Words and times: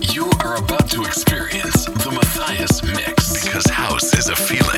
You 0.00 0.24
are 0.42 0.56
about 0.56 0.88
to 0.90 1.02
experience 1.04 1.84
the 1.84 2.10
Matthias 2.12 2.82
mix 2.82 3.44
because 3.44 3.66
house 3.66 4.14
is 4.14 4.28
a 4.28 4.36
feeling. 4.36 4.77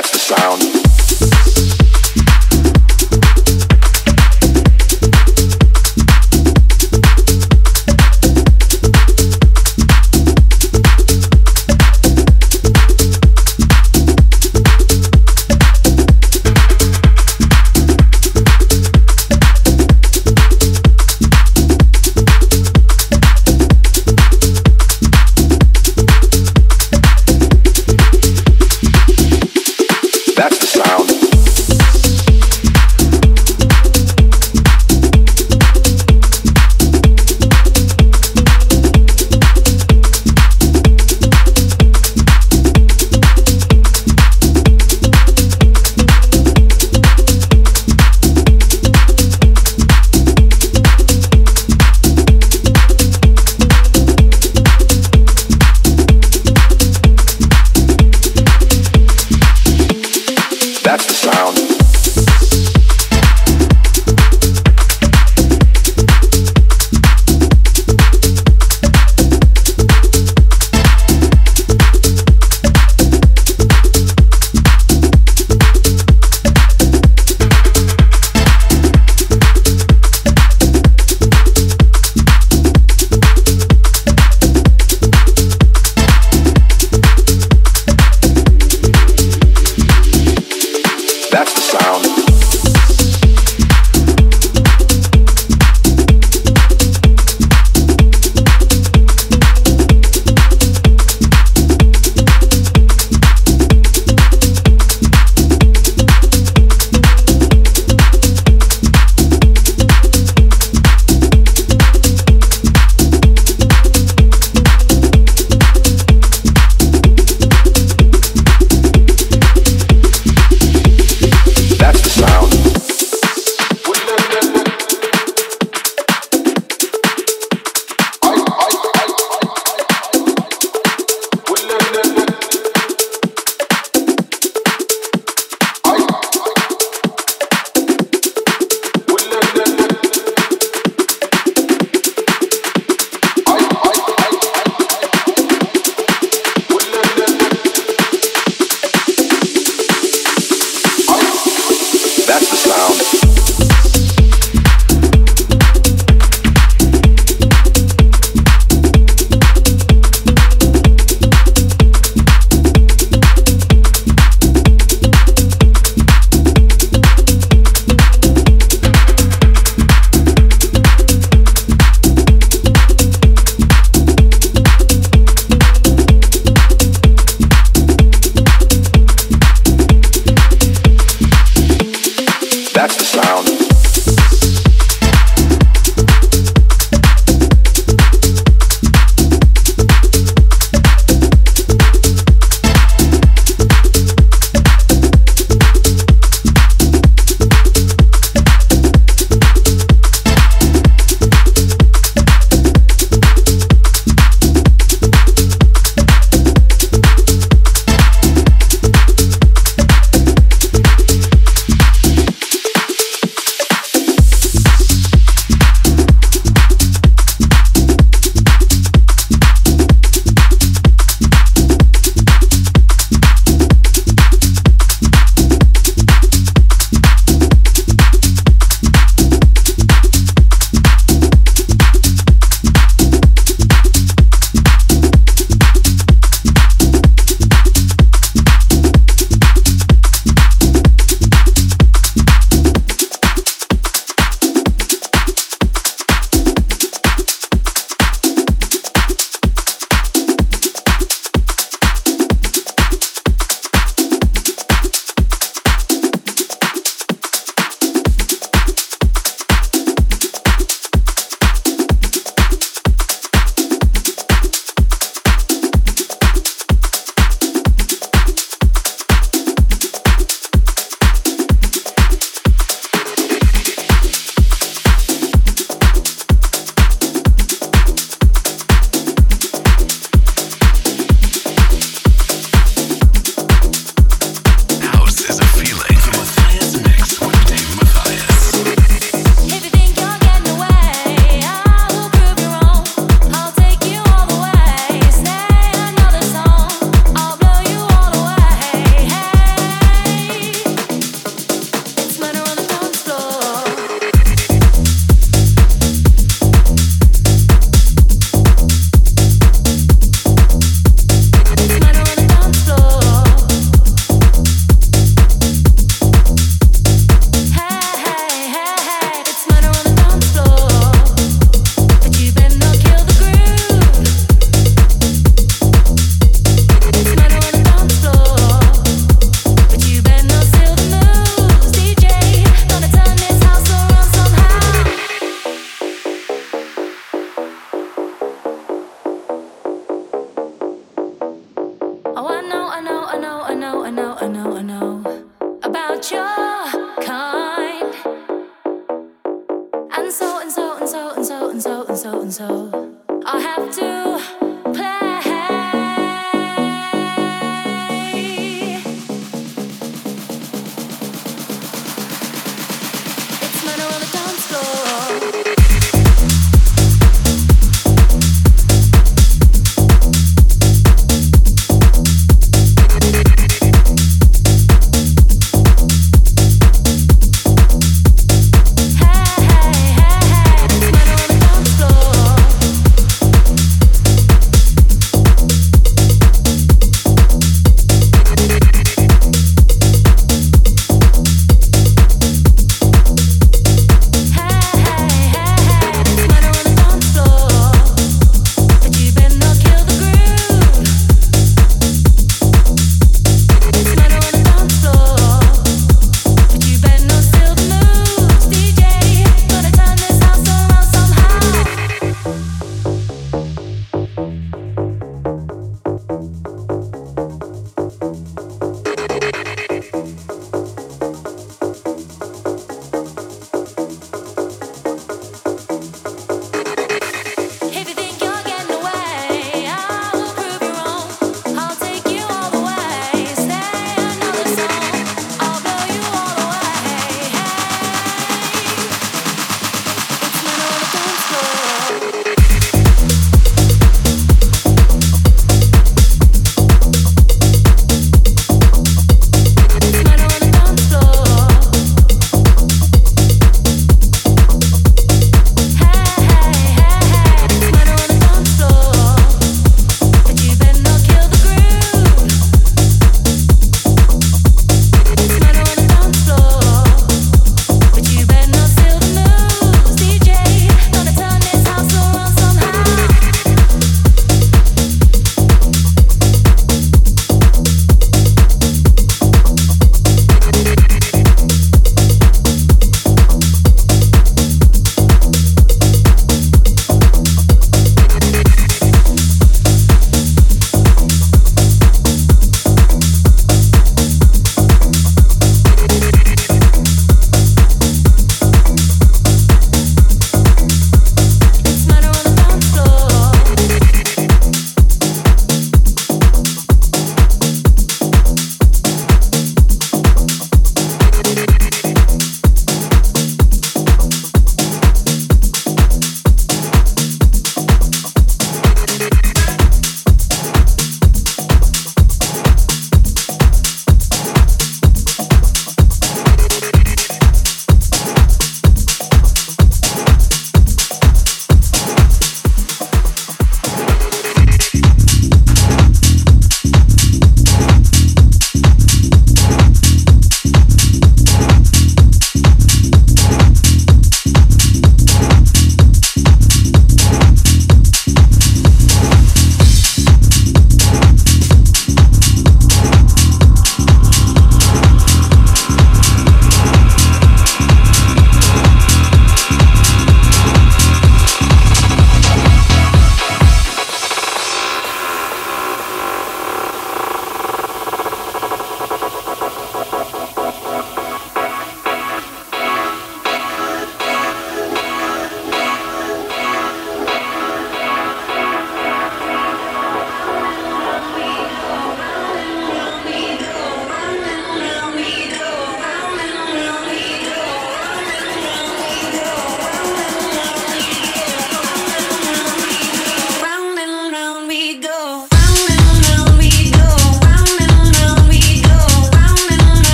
That's 0.00 0.12
the 0.12 0.18
sound. 0.18 0.79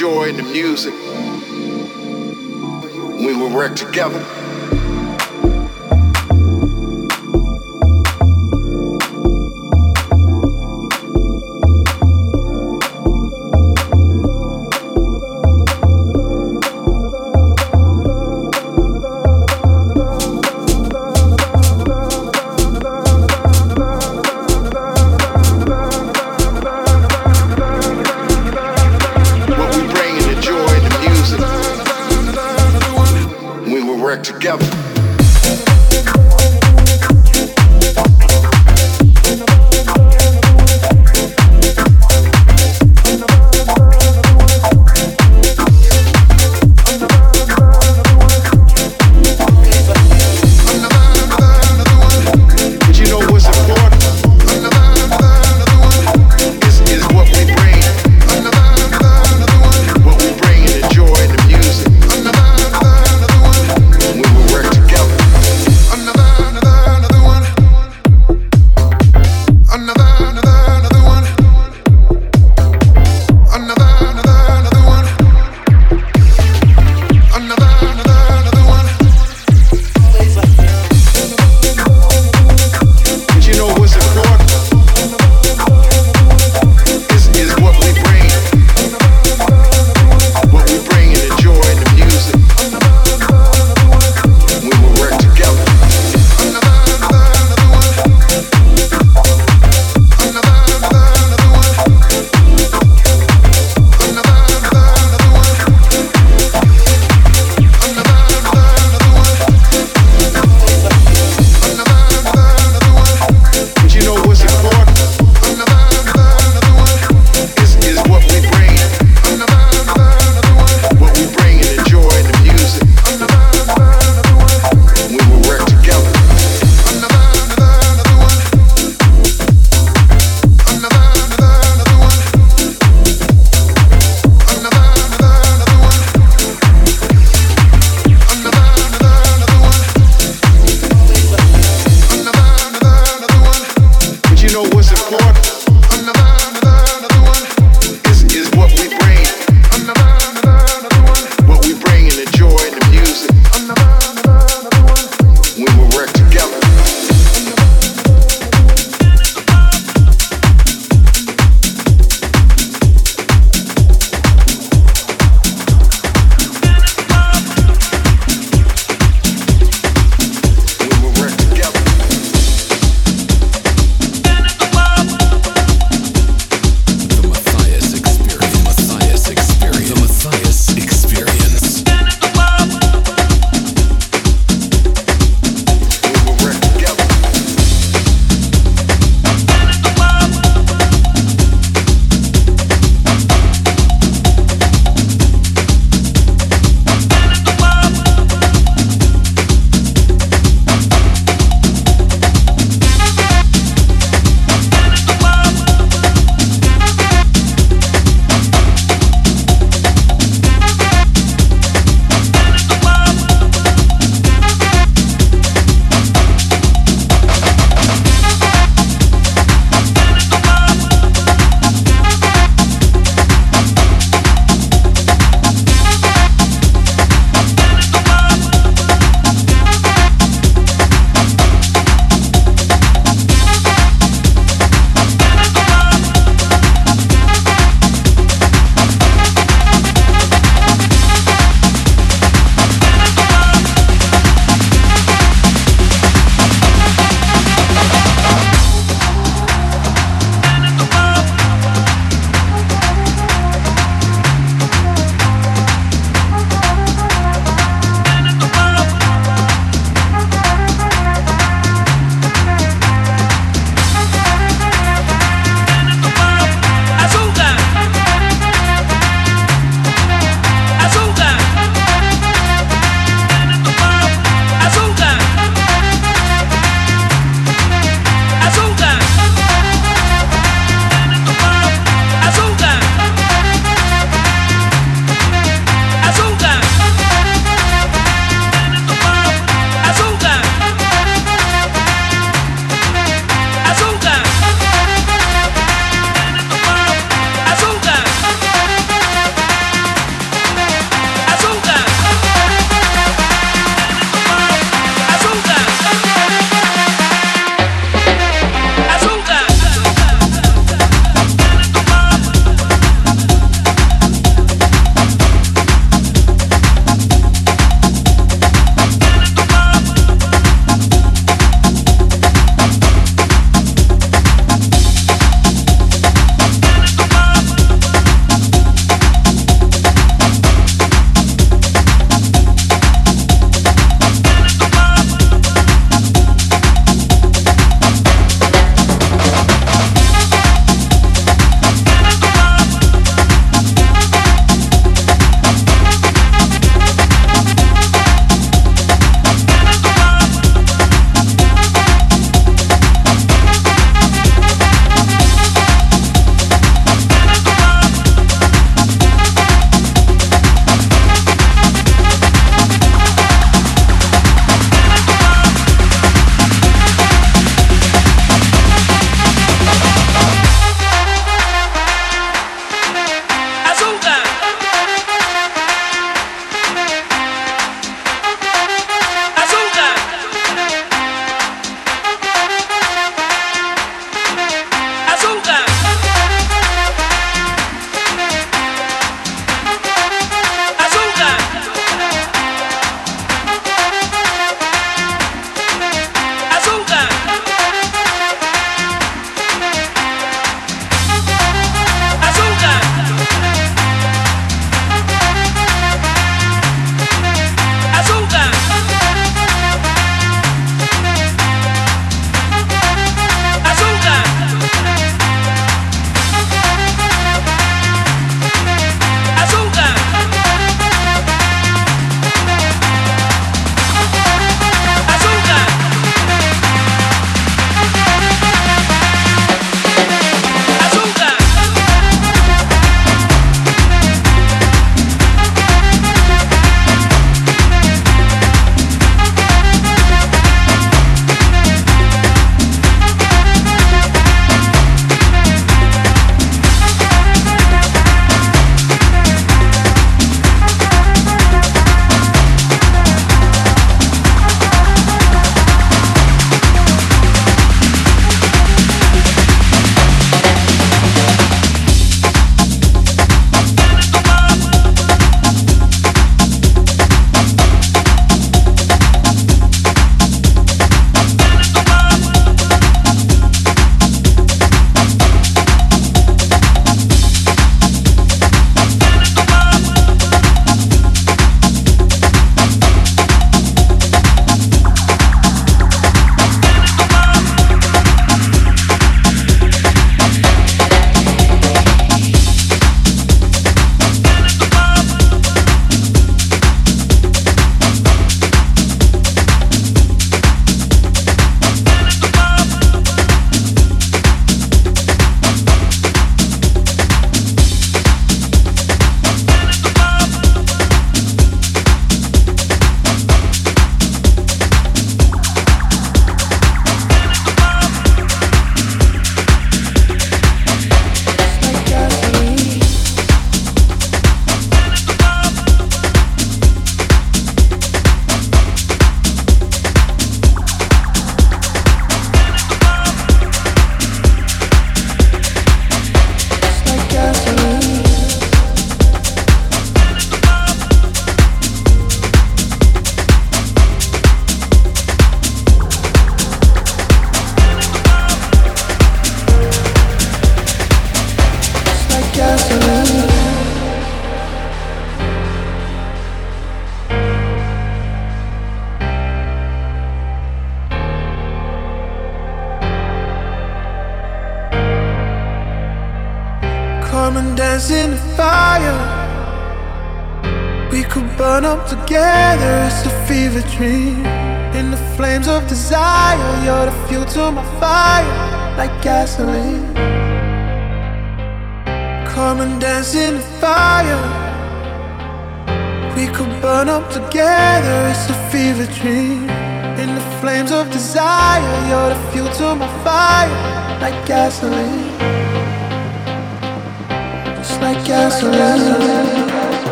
And 0.00 0.38
the 0.38 0.42
music. 0.42 0.94
We 3.22 3.36
will 3.36 3.54
work 3.54 3.76
together. 3.76 4.39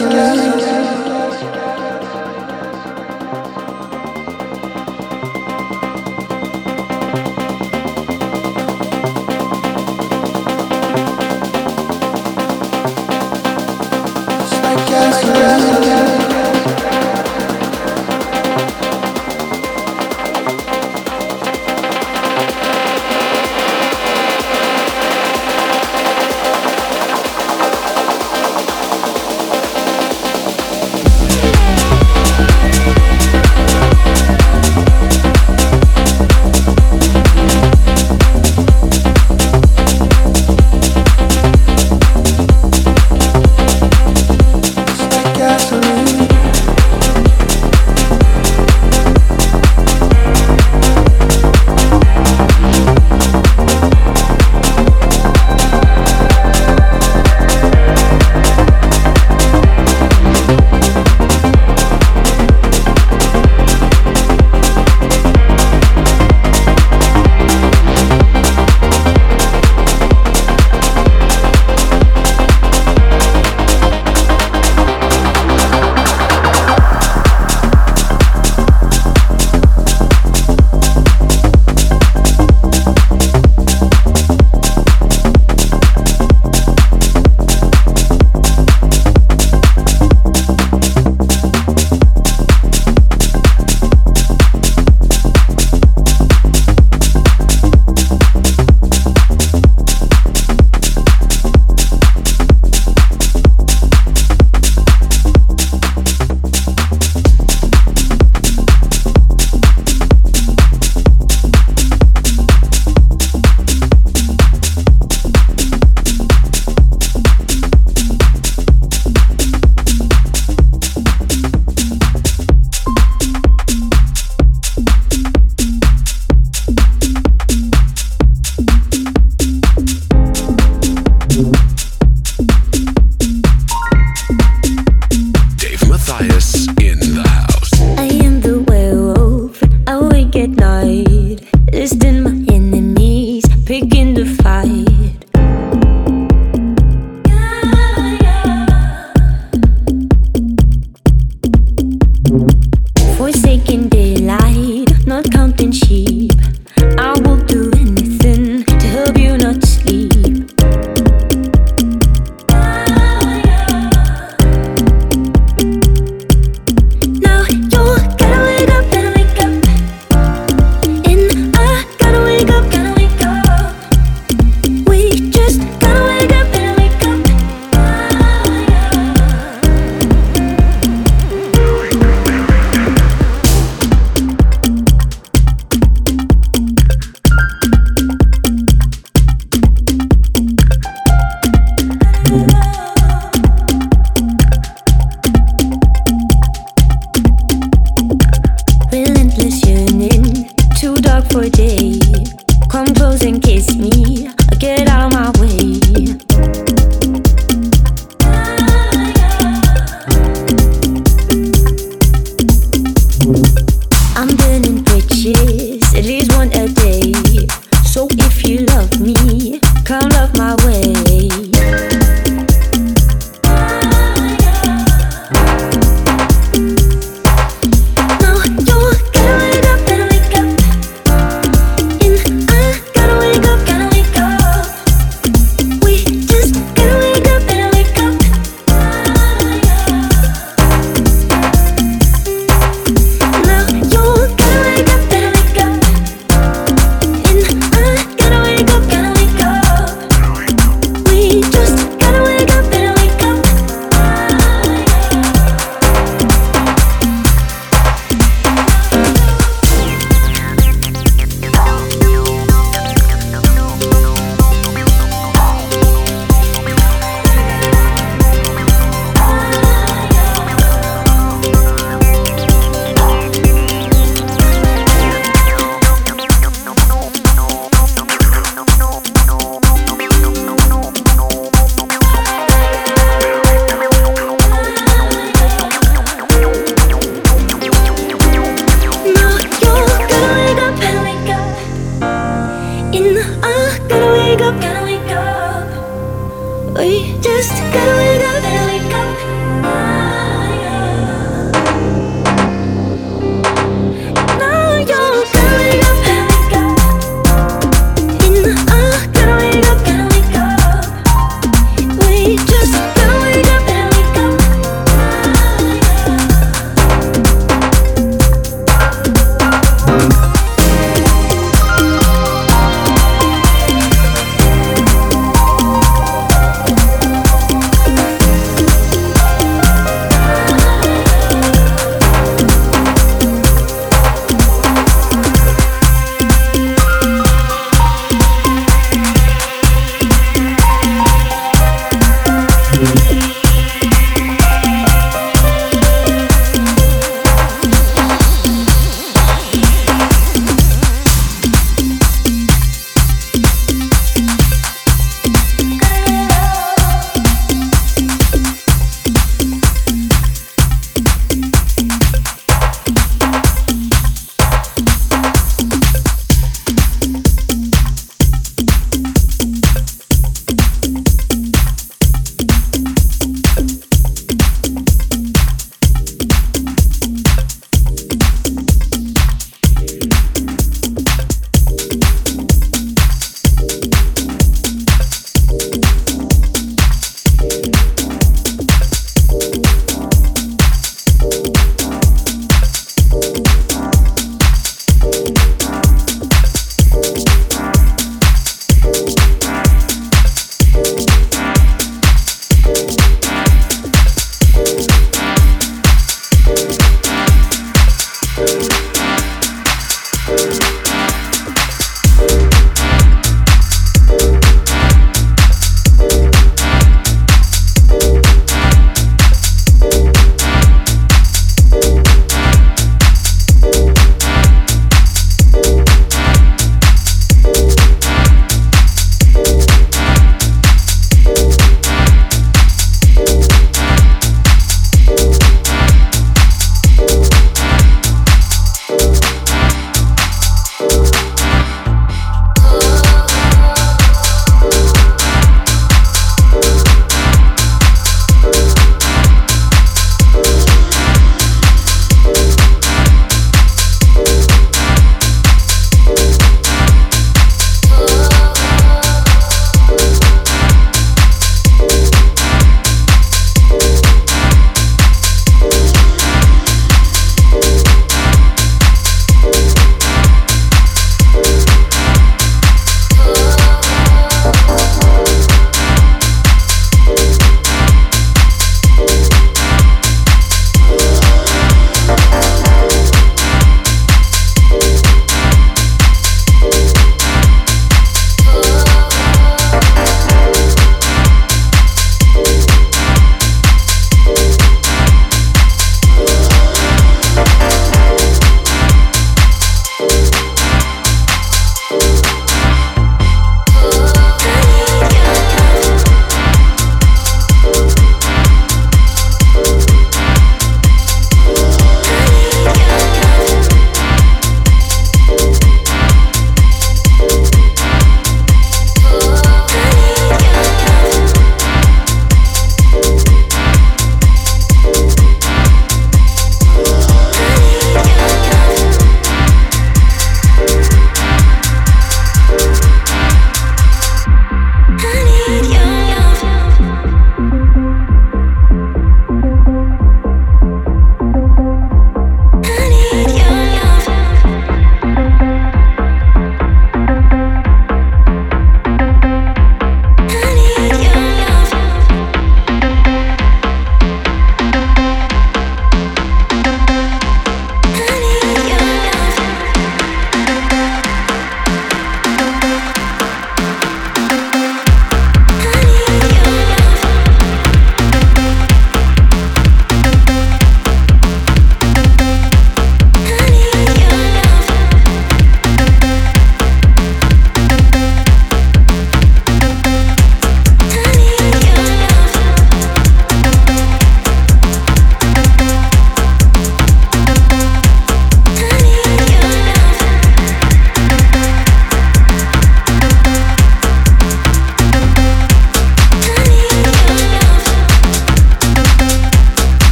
Like 0.00 0.23